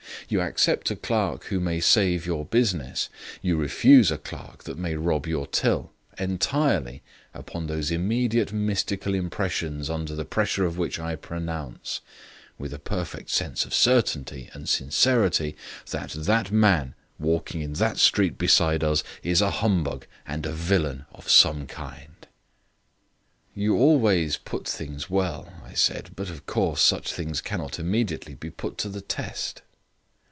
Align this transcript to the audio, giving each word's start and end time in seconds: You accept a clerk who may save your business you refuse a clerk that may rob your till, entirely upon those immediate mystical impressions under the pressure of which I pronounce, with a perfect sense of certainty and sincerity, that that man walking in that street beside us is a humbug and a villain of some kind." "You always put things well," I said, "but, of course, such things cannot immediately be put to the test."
You 0.29 0.39
accept 0.39 0.89
a 0.91 0.95
clerk 0.95 1.45
who 1.45 1.59
may 1.59 1.81
save 1.81 2.25
your 2.25 2.45
business 2.45 3.09
you 3.41 3.57
refuse 3.57 4.11
a 4.11 4.17
clerk 4.17 4.63
that 4.63 4.77
may 4.77 4.95
rob 4.95 5.27
your 5.27 5.45
till, 5.45 5.91
entirely 6.17 7.03
upon 7.33 7.67
those 7.67 7.91
immediate 7.91 8.53
mystical 8.53 9.13
impressions 9.13 9.89
under 9.89 10.15
the 10.15 10.23
pressure 10.23 10.63
of 10.63 10.77
which 10.77 10.99
I 11.01 11.17
pronounce, 11.17 11.99
with 12.57 12.73
a 12.73 12.79
perfect 12.79 13.29
sense 13.29 13.65
of 13.65 13.73
certainty 13.73 14.49
and 14.53 14.69
sincerity, 14.69 15.57
that 15.89 16.11
that 16.11 16.49
man 16.49 16.93
walking 17.19 17.59
in 17.59 17.73
that 17.73 17.97
street 17.97 18.37
beside 18.37 18.85
us 18.85 19.03
is 19.23 19.41
a 19.41 19.51
humbug 19.51 20.05
and 20.25 20.45
a 20.45 20.53
villain 20.53 21.05
of 21.13 21.29
some 21.29 21.67
kind." 21.67 22.25
"You 23.53 23.75
always 23.75 24.37
put 24.37 24.65
things 24.65 25.09
well," 25.09 25.51
I 25.65 25.73
said, 25.73 26.11
"but, 26.15 26.29
of 26.29 26.45
course, 26.45 26.79
such 26.79 27.11
things 27.11 27.41
cannot 27.41 27.79
immediately 27.79 28.33
be 28.35 28.49
put 28.49 28.77
to 28.77 28.87
the 28.87 29.01
test." 29.01 29.63